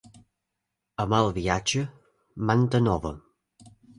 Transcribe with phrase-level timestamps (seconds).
[1.03, 1.83] A mal viatge,
[2.51, 3.15] manta nova.